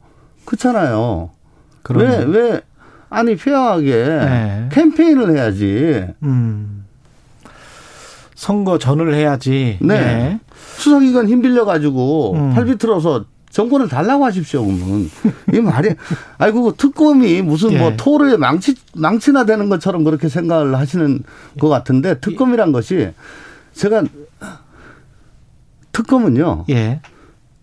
그렇잖아요. 0.46 1.30
왜 1.90 2.06
그러네. 2.06 2.24
왜 2.38 2.60
아니 3.10 3.36
페어하게 3.36 3.90
네. 3.90 4.68
캠페인을 4.72 5.36
해야지. 5.36 6.06
음. 6.22 6.86
선거 8.34 8.78
전을 8.78 9.12
해야지. 9.12 9.78
네. 9.82 9.94
예. 9.94 10.40
수사기관 10.76 11.28
힘 11.28 11.42
빌려 11.42 11.66
가지고 11.66 12.32
음. 12.32 12.54
팔 12.54 12.64
비틀어서 12.64 13.26
정권을 13.50 13.88
달라고 13.88 14.24
하십시오, 14.24 14.64
그러면. 14.64 15.10
이 15.52 15.60
말이, 15.60 15.90
아이고, 16.38 16.72
특검이 16.76 17.42
무슨 17.42 17.76
뭐 17.76 17.90
예. 17.90 17.96
토르에 17.96 18.36
망치, 18.36 18.76
망치나 18.94 19.44
되는 19.44 19.68
것처럼 19.68 20.04
그렇게 20.04 20.28
생각을 20.28 20.76
하시는 20.76 21.22
것 21.58 21.68
같은데, 21.68 22.20
특검이란 22.20 22.70
것이, 22.72 23.12
제가, 23.72 24.04
특검은요, 25.92 26.66
예. 26.70 27.00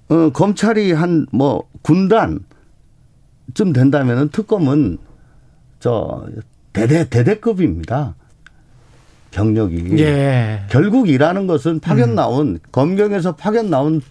어, 0.10 0.30
검찰이 0.32 0.92
한 0.92 1.26
뭐, 1.32 1.64
군단 1.82 2.40
좀 3.54 3.72
된다면은 3.72 4.30
특검은 4.30 4.98
저, 5.80 6.26
대대, 6.74 7.08
대대급입니다. 7.08 8.16
경력이. 9.32 10.00
예. 10.00 10.66
결국 10.70 11.08
일하는 11.10 11.48
것은 11.48 11.80
파견 11.80 12.16
나온 12.16 12.60
검경에서 12.72 13.36
파견 13.36 13.70
나온 13.70 14.02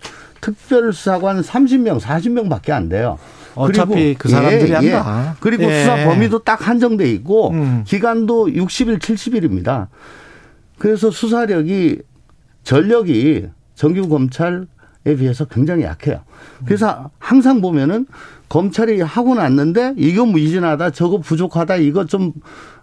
특별수사관 0.46 1.40
30명, 1.40 1.98
40명 2.00 2.48
밖에 2.48 2.72
안 2.72 2.88
돼요. 2.88 3.18
어차피 3.54 3.94
그리고- 3.94 4.18
그 4.18 4.28
사람들이 4.28 4.70
예, 4.70 4.74
한다. 4.74 5.30
예. 5.32 5.36
그리고 5.40 5.64
예. 5.64 5.80
수사 5.80 5.96
범위도 6.04 6.40
딱 6.40 6.66
한정돼 6.68 7.10
있고 7.12 7.50
음. 7.50 7.84
기간도 7.86 8.48
60일, 8.48 8.98
70일입니다. 8.98 9.88
그래서 10.78 11.10
수사력이 11.10 12.00
전력이 12.62 13.46
정규 13.74 14.08
검찰에 14.08 14.60
비해서 15.14 15.44
굉장히 15.44 15.84
약해요. 15.84 16.20
그래서 16.64 17.10
항상 17.18 17.60
보면은 17.60 18.06
검찰이 18.48 19.00
하고 19.00 19.34
났는데 19.34 19.94
이거 19.96 20.24
무진하다 20.24 20.90
저거 20.90 21.18
부족하다 21.18 21.76
이거 21.76 22.04
좀 22.04 22.32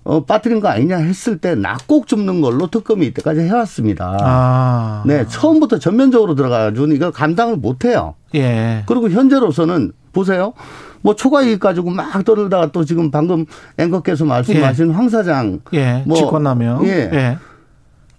어, 0.03 0.25
빠뜨린 0.25 0.59
거 0.59 0.67
아니냐 0.67 0.97
했을 0.97 1.37
때 1.37 1.55
낙곡 1.55 2.07
줍는 2.07 2.41
걸로 2.41 2.67
특검이 2.67 3.05
이때까지 3.07 3.41
해왔습니다. 3.41 4.17
아. 4.21 5.03
네, 5.05 5.25
처음부터 5.27 5.79
전면적으로 5.79 6.35
들어가가지고 6.35 6.87
이걸 6.87 7.11
감당을 7.11 7.57
못해요. 7.57 8.15
예. 8.35 8.83
그리고 8.85 9.09
현재로서는 9.09 9.93
보세요. 10.11 10.53
뭐 11.01 11.15
초과 11.15 11.41
이익 11.41 11.59
가지고 11.59 11.89
막 11.91 12.23
떠들다가 12.25 12.71
또 12.71 12.83
지금 12.83 13.11
방금 13.11 13.45
앵커께서 13.77 14.25
말씀하신 14.25 14.89
예. 14.89 14.93
황 14.93 15.09
사장. 15.09 15.59
예. 15.73 16.03
뭐 16.05 16.17
직권남용. 16.17 16.85
예. 16.85 17.09
예. 17.13 17.37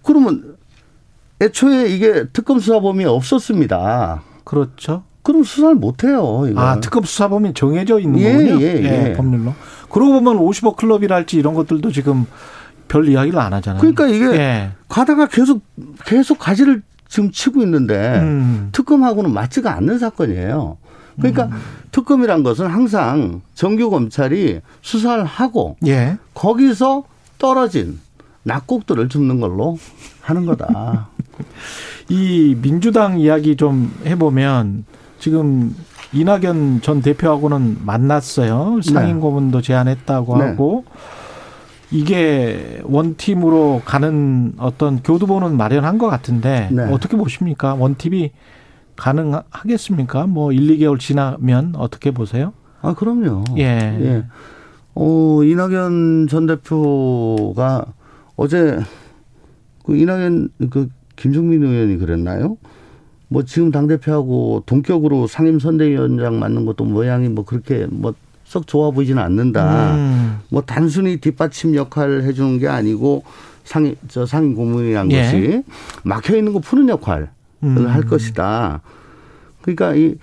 그러면 0.01 0.54
애초에 1.45 1.87
이게 1.89 2.25
특검 2.33 2.59
수사범위 2.59 3.05
없었습니다. 3.05 4.21
그렇죠. 4.43 5.03
그럼 5.21 5.43
수사를 5.43 5.75
못 5.75 6.03
해요. 6.03 6.45
아, 6.55 6.79
특검 6.79 7.03
수사범위 7.03 7.53
정해져 7.53 7.99
있는 7.99 8.19
예, 8.19 8.33
거군요. 8.33 8.61
예, 8.61 8.83
예, 8.83 9.09
예. 9.09 9.13
법률로. 9.13 9.53
그러고 9.89 10.13
보면 10.13 10.37
50억 10.37 10.75
클럽이랄지 10.75 11.37
이런 11.37 11.53
것들도 11.55 11.91
지금 11.91 12.25
별 12.87 13.07
이야기를 13.07 13.39
안 13.39 13.53
하잖아요. 13.53 13.81
그러니까 13.81 14.07
이게 14.07 14.25
예. 14.39 14.71
가다가 14.87 15.27
계속 15.27 15.61
계속 16.05 16.37
가지를 16.37 16.83
지금 17.07 17.31
치고 17.31 17.61
있는데 17.63 18.19
음. 18.19 18.69
특검하고는 18.71 19.33
맞지가 19.33 19.73
않는 19.75 19.97
사건이에요. 19.99 20.77
그러니까 21.17 21.45
음. 21.45 21.51
특검이란 21.91 22.43
것은 22.43 22.67
항상 22.67 23.41
정규 23.53 23.89
검찰이 23.89 24.61
수사를 24.81 25.23
하고 25.23 25.77
예. 25.87 26.17
거기서 26.33 27.03
떨어진 27.37 27.99
낙곡들을 28.43 29.09
줍는 29.09 29.39
걸로 29.39 29.79
하는 30.21 30.45
거다. 30.45 31.09
이 32.09 32.55
민주당 32.61 33.19
이야기 33.19 33.55
좀 33.55 33.93
해보면 34.05 34.85
지금 35.19 35.75
이낙연 36.13 36.81
전 36.81 37.01
대표하고는 37.01 37.79
만났어요. 37.85 38.79
상임 38.83 39.15
네. 39.15 39.21
고문도 39.21 39.61
제안했다고 39.61 40.37
네. 40.37 40.43
하고 40.45 40.85
이게 41.91 42.81
원팀으로 42.83 43.81
가는 43.85 44.53
어떤 44.57 45.01
교두보는 45.01 45.57
마련한 45.57 45.97
것 45.97 46.07
같은데 46.07 46.69
네. 46.71 46.83
어떻게 46.91 47.17
보십니까? 47.17 47.73
원팀이 47.75 48.31
가능하겠습니까? 48.95 50.27
뭐 50.27 50.51
1, 50.51 50.77
2개월 50.77 50.99
지나면 50.99 51.73
어떻게 51.75 52.11
보세요? 52.11 52.53
아, 52.81 52.93
그럼요. 52.93 53.43
예. 53.57 53.63
예. 53.63 54.25
어, 54.95 55.43
이낙연 55.43 56.27
전 56.29 56.45
대표가 56.45 57.85
어제 58.35 58.79
그 59.85 59.97
이낙연 59.97 60.49
그 60.69 60.89
김종민 61.15 61.63
의원이 61.63 61.97
그랬나요? 61.97 62.57
뭐 63.27 63.43
지금 63.43 63.71
당 63.71 63.87
대표하고 63.87 64.63
동격으로 64.65 65.27
상임 65.27 65.59
선대위원장 65.59 66.39
맡는 66.39 66.65
것도 66.65 66.85
모양이 66.85 67.27
뭐 67.29 67.43
그렇게 67.45 67.87
뭐 67.89 68.13
썩 68.45 68.67
좋아 68.67 68.91
보이지는 68.91 69.21
않는다. 69.21 69.95
음. 69.95 70.37
뭐 70.49 70.61
단순히 70.61 71.17
뒷받침 71.17 71.75
역할을 71.75 72.23
해주는 72.25 72.59
게 72.59 72.67
아니고 72.67 73.23
상임, 73.63 73.95
저 74.07 74.25
상임 74.27 74.53
고문이란 74.53 75.11
예. 75.11 75.23
것이 75.23 75.63
막혀 76.03 76.37
있는 76.37 76.53
거 76.53 76.59
푸는 76.59 76.87
역할을 76.89 77.27
음. 77.63 77.87
할 77.87 78.03
것이다. 78.03 78.81
그러니까 79.63 79.95
이, 79.95 80.15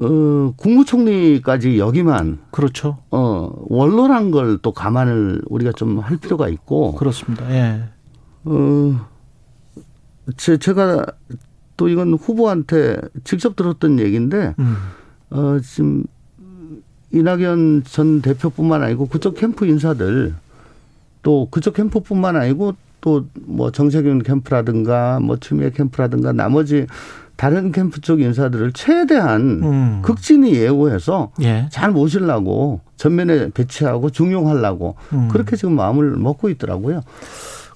어, 0.00 0.52
국무총리까지 0.56 1.78
여기만. 1.78 2.40
그렇죠. 2.50 2.98
어, 3.12 3.52
원로란 3.68 4.32
걸 4.32 4.58
또 4.60 4.72
감안을 4.72 5.42
우리가 5.46 5.70
좀 5.72 6.00
할 6.00 6.16
필요가 6.16 6.48
있고. 6.48 6.96
그렇습니다. 6.96 7.48
예. 7.54 7.80
어, 8.44 9.06
제, 10.36 10.56
제가 10.56 11.06
또 11.76 11.88
이건 11.88 12.14
후보한테 12.14 12.98
직접 13.24 13.54
들었던 13.56 13.98
얘기인데 13.98 14.54
음. 14.58 14.76
어 15.30 15.58
지금 15.62 16.04
이낙연 17.12 17.84
전 17.84 18.22
대표뿐만 18.22 18.82
아니고 18.82 19.08
그쪽 19.08 19.36
캠프 19.36 19.66
인사들 19.66 20.34
또 21.22 21.48
그쪽 21.50 21.74
캠프뿐만 21.74 22.36
아니고 22.36 22.74
또 23.00 23.24
뭐 23.46 23.70
정세균 23.70 24.22
캠프라든가 24.22 25.20
뭐 25.20 25.36
추미애 25.36 25.70
캠프라든가 25.70 26.32
나머지 26.32 26.86
다른 27.36 27.70
캠프 27.70 28.00
쪽 28.00 28.20
인사들을 28.20 28.72
최대한 28.72 29.60
음. 29.62 30.02
극진히 30.02 30.54
예우해서 30.54 31.32
예. 31.42 31.68
잘 31.70 31.90
모시려고 31.90 32.80
전면에 32.96 33.50
배치하고 33.50 34.10
중용하려고 34.10 34.96
음. 35.12 35.28
그렇게 35.28 35.54
지금 35.56 35.76
마음을 35.76 36.16
먹고 36.16 36.48
있더라고요. 36.48 37.02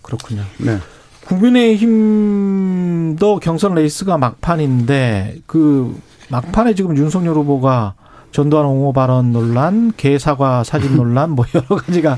그렇군요. 0.02 0.42
네. 0.58 0.78
국민의힘도 1.26 3.10
경선 3.40 3.74
레이스가 3.74 4.18
막판인데 4.18 5.38
그 5.46 5.98
막판에 6.30 6.74
지금 6.74 6.96
윤석열 6.96 7.34
후보가 7.36 7.94
전두환 8.32 8.64
옹호 8.66 8.92
발언 8.92 9.32
논란, 9.32 9.92
개 9.96 10.18
사과 10.18 10.62
사진 10.64 10.96
논란 10.96 11.30
뭐 11.30 11.44
여러 11.54 11.76
가지가 11.76 12.16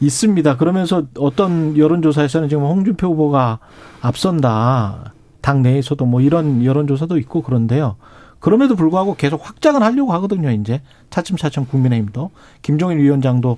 있습니다. 0.00 0.56
그러면서 0.56 1.04
어떤 1.18 1.76
여론조사에서는 1.76 2.48
지금 2.48 2.64
홍준표 2.64 3.08
후보가 3.08 3.58
앞선다. 4.00 5.12
당 5.40 5.62
내에서도 5.62 6.04
뭐 6.04 6.20
이런 6.20 6.64
여론조사도 6.64 7.18
있고 7.18 7.42
그런데요. 7.42 7.96
그럼에도 8.38 8.76
불구하고 8.76 9.16
계속 9.16 9.46
확장을 9.46 9.82
하려고 9.82 10.12
하거든요, 10.14 10.50
이제. 10.50 10.82
차츰차츰 11.10 11.66
국민의힘도. 11.66 12.30
김종인 12.62 12.98
위원장도 12.98 13.56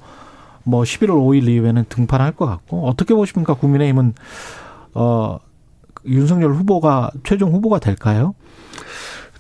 뭐 0.63 0.83
11월 0.83 1.11
5일 1.11 1.49
이후에는 1.49 1.87
등판할 1.89 2.33
것 2.33 2.47
같고. 2.47 2.87
어떻게 2.87 3.15
보십니까? 3.15 3.55
국민의힘은 3.55 4.15
어 5.01 5.39
윤석열 6.05 6.53
후보가 6.55 7.11
최종 7.25 7.53
후보가 7.53 7.79
될까요? 7.79 8.35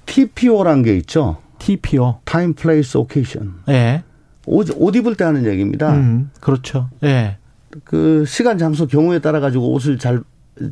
TPO란 0.06 0.82
게 0.82 0.96
있죠. 0.98 1.38
TPO. 1.58 2.20
Time, 2.24 2.54
Place, 2.54 2.98
Occasion. 3.00 3.54
예. 3.68 4.04
옷, 4.46 4.68
옷 4.76 4.94
입을 4.96 5.16
때 5.16 5.24
하는 5.24 5.44
얘기입니다. 5.44 5.92
음, 5.92 6.30
그렇죠. 6.40 6.88
예. 7.02 7.36
그 7.84 8.24
시간, 8.26 8.56
장소, 8.56 8.86
경우에 8.86 9.18
따라 9.18 9.40
가지고 9.40 9.72
옷을 9.72 9.98
잘 9.98 10.22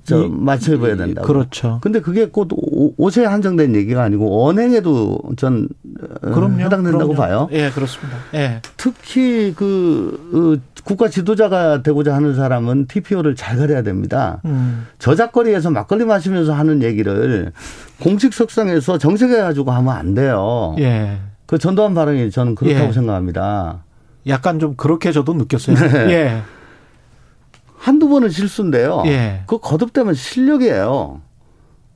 저 0.04 0.28
맞춰 0.28 0.74
입어야 0.74 0.96
된다. 0.96 1.22
그렇죠. 1.22 1.78
근데 1.82 2.00
그게 2.00 2.26
곧 2.26 2.48
옷에 2.96 3.24
한정된 3.24 3.74
얘기가 3.76 4.02
아니고 4.02 4.46
언행에도 4.46 5.20
전 5.36 5.68
어, 6.22 6.30
그럼요, 6.30 6.60
해당된다고 6.60 7.12
그럼요. 7.12 7.14
봐요. 7.14 7.48
예, 7.52 7.70
그렇습니다. 7.70 8.18
예. 8.34 8.60
특히 8.76 9.54
그 9.56 10.58
어, 10.60 10.75
국가 10.86 11.08
지도자가 11.08 11.82
되고자 11.82 12.14
하는 12.14 12.36
사람은 12.36 12.86
TPO를 12.86 13.34
잘 13.34 13.56
가려야 13.56 13.82
됩니다. 13.82 14.40
음. 14.44 14.86
저작거리에서 15.00 15.70
막걸리 15.70 16.04
마시면서 16.04 16.52
하는 16.52 16.80
얘기를 16.80 17.50
공식 18.00 18.32
석상에서 18.32 18.96
정색해 18.96 19.36
가지고 19.38 19.72
하면 19.72 19.92
안 19.92 20.14
돼요. 20.14 20.76
예. 20.78 21.18
그 21.46 21.58
전두환 21.58 21.92
발언이 21.92 22.30
저는 22.30 22.54
그렇다고 22.54 22.86
예. 22.86 22.92
생각합니다. 22.92 23.82
약간 24.28 24.60
좀 24.60 24.76
그렇게 24.76 25.10
저도 25.10 25.34
느꼈어요. 25.34 25.74
네. 26.06 26.10
예. 26.12 26.42
한두 27.76 28.08
번은 28.08 28.30
실수인데요. 28.30 29.02
예. 29.06 29.42
그 29.48 29.58
거듭되면 29.58 30.14
실력이에요. 30.14 31.20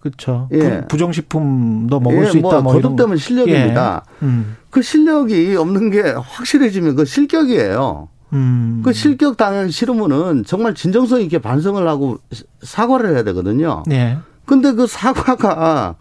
그렇죠. 0.01 0.49
예. 0.53 0.81
부정식품도 0.89 2.01
먹을 2.01 2.25
예, 2.25 2.31
수 2.31 2.39
있다. 2.39 2.61
뭐 2.61 2.73
거듭되면 2.73 3.19
실력입니다. 3.19 4.03
예. 4.23 4.27
음. 4.27 4.57
그 4.71 4.83
실력이 4.83 5.55
없는 5.55 5.91
게 5.91 6.01
확실해지면 6.01 6.97
그 6.97 7.05
실격이에요. 7.05 8.09
음. 8.33 8.83
그 8.85 8.93
실격 8.93 9.37
당하기 9.37 9.73
싫으면은 9.73 10.45
정말 10.45 10.75
진정성 10.75 11.21
있게 11.23 11.39
반성을 11.39 11.87
하고 11.87 12.19
사과를 12.63 13.15
해야 13.15 13.23
되거든요. 13.25 13.83
예. 13.91 14.19
근데 14.47 14.73
그 14.73 14.87
사과가 14.87 15.97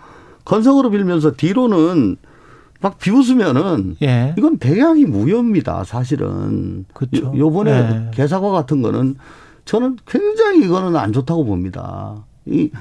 건성으로 0.46 0.90
빌면서 0.90 1.34
뒤로는 1.34 2.18
막 2.82 2.98
비웃으면은 2.98 3.98
예. 4.02 4.34
이건 4.38 4.58
배양이 4.58 5.06
무효입니다. 5.06 5.84
사실은. 5.84 6.86
그렇죠. 6.94 7.34
요번에 7.36 7.72
예. 7.72 8.12
개사과 8.14 8.52
같은 8.52 8.82
거는 8.82 9.16
저는 9.66 9.98
굉장히 10.08 10.66
이거는 10.66 10.96
안 10.96 11.14
좋다고 11.14 11.46
봅니다. 11.46 12.24
이 12.46 12.72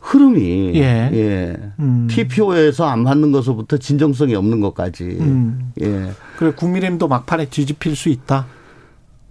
흐름이 0.00 0.76
예, 0.76 1.10
예. 1.12 1.56
음. 1.80 2.06
TPO에서 2.08 2.84
안 2.84 3.02
맞는 3.02 3.32
것부터 3.32 3.76
진정성이 3.78 4.36
없는 4.36 4.60
것까지. 4.60 5.04
음. 5.18 5.72
예. 5.80 6.12
그래 6.38 6.52
국민의힘도 6.52 7.08
막판에 7.08 7.46
뒤집힐 7.46 7.96
수 7.96 8.08
있다. 8.08 8.46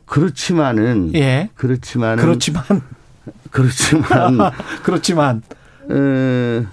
그렇지만은 0.05 1.11
예. 1.15 1.49
그렇지만은 1.55 2.23
그렇지만 2.23 2.63
그렇지만 3.51 4.39
그렇지만 4.83 5.41
어, 5.89 6.65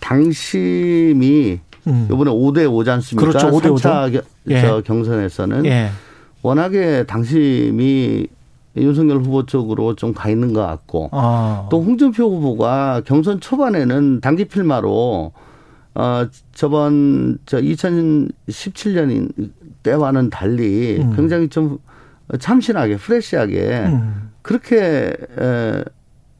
당심이 0.00 1.60
음. 1.86 2.08
이번에 2.10 2.30
5대 2.30 2.66
5지 2.68 2.88
않습니까? 2.88 3.30
그렇죠. 3.30 3.50
5대 3.50 3.80
5죠. 3.80 4.22
예. 4.50 4.82
경선에서는 4.84 5.66
예. 5.66 5.90
워낙에 6.42 7.04
당심이 7.04 8.26
윤석열 8.76 9.18
후보 9.18 9.44
쪽으로 9.44 9.94
좀 9.96 10.12
가 10.14 10.28
있는 10.30 10.52
것 10.52 10.60
같고 10.64 11.08
아. 11.12 11.66
또 11.70 11.82
홍준표 11.82 12.24
후보가 12.24 13.02
경선 13.04 13.40
초반에는 13.40 14.20
단기 14.20 14.44
필마로 14.44 15.32
어 15.94 16.26
저번 16.52 17.38
저 17.44 17.60
2017년 17.60 19.32
때와는 19.82 20.30
달리 20.30 20.98
음. 21.00 21.16
굉장히 21.16 21.48
좀 21.48 21.78
참신하게 22.38 22.96
프레시하게 22.96 23.84
음. 23.86 24.30
그렇게 24.42 25.12
에, 25.38 25.84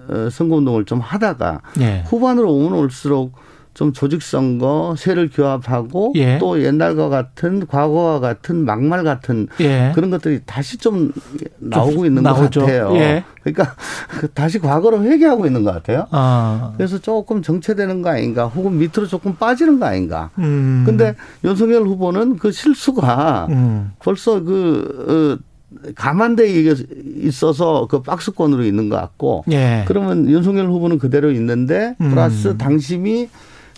어, 0.09 0.31
선거운동을 0.31 0.85
좀 0.85 1.01
하다가 1.01 1.61
예. 1.81 2.03
후반으로 2.07 2.53
오면 2.53 2.73
올수록 2.79 3.33
좀 3.75 3.93
조직선거, 3.93 4.97
세를 4.99 5.31
규합하고 5.31 6.13
예. 6.17 6.39
또 6.39 6.61
옛날과 6.61 7.09
같은 7.11 7.65
과거와 7.65 8.19
같은 8.19 8.65
막말 8.65 9.05
같은 9.05 9.47
예. 9.61 9.93
그런 9.95 10.11
것들이 10.11 10.41
다시 10.45 10.79
좀 10.79 11.13
나오고 11.59 12.05
있는 12.05 12.25
나오죠. 12.25 12.59
것 12.61 12.67
같아요. 12.67 12.93
예. 12.97 13.25
그러니까 13.45 13.77
그 14.19 14.29
다시 14.33 14.59
과거로 14.59 15.05
회귀하고 15.05 15.47
있는 15.47 15.63
것 15.63 15.73
같아요. 15.73 16.09
아. 16.11 16.73
그래서 16.77 16.99
조금 16.99 17.41
정체되는 17.41 18.03
거 18.03 18.11
아닌가, 18.11 18.47
혹은 18.47 18.79
밑으로 18.79 19.07
조금 19.07 19.37
빠지는 19.37 19.79
거 19.79 19.87
아닌가. 19.87 20.31
음. 20.39 20.83
근데 20.85 21.15
윤석열 21.45 21.83
후보는 21.85 22.39
그 22.39 22.51
실수가 22.51 23.47
음. 23.51 23.93
벌써 24.01 24.43
그 24.43 25.39
어, 25.39 25.48
감안돼 25.95 26.75
있어서 27.17 27.87
그 27.89 28.03
박스권으로 28.03 28.65
있는 28.65 28.89
것 28.89 28.97
같고 28.97 29.45
예. 29.51 29.85
그러면 29.87 30.29
윤석열 30.29 30.67
후보는 30.69 30.99
그대로 30.99 31.31
있는데 31.33 31.95
음. 32.01 32.11
플러스 32.11 32.57
당심이 32.57 33.29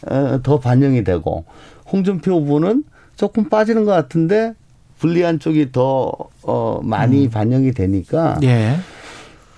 어, 0.09 0.40
더 0.42 0.59
반영이 0.61 1.05
되고 1.05 1.44
홍준표 1.90 2.33
후보는 2.40 2.85
조금 3.16 3.48
빠지는 3.48 3.85
것 3.85 3.92
같은데 3.92 4.55
불리한 4.98 5.40
쪽이 5.40 5.72
더 5.72 6.12
어, 6.42 6.81
많이 6.83 7.29
반영이 7.29 7.72
되니까 7.72 8.35
음. 8.37 8.44
예. 8.44 8.76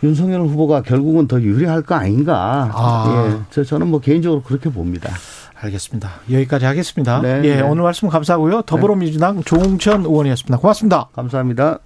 윤석열 0.02 0.40
후보가 0.42 0.82
결국은 0.82 1.28
더 1.28 1.40
유리할 1.40 1.82
거 1.82 1.94
아닌가. 1.94 2.70
아. 2.74 3.28
예, 3.30 3.40
저 3.50 3.62
저는 3.62 3.86
뭐 3.88 4.00
개인적으로 4.00 4.42
그렇게 4.42 4.68
봅니다. 4.68 5.12
알겠습니다. 5.60 6.10
여기까지 6.30 6.64
하겠습니다. 6.64 7.20
네, 7.22 7.40
예, 7.44 7.56
네. 7.56 7.60
오늘 7.62 7.84
말씀 7.84 8.08
감사하고요. 8.08 8.62
더불어민주당 8.62 9.44
조홍천 9.44 10.04
의원이었습니다. 10.04 10.58
고맙습니다. 10.58 11.08
감사합니다. 11.12 11.78